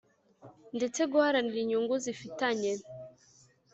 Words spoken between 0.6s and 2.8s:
ndetse guharanira inyungu zifitanye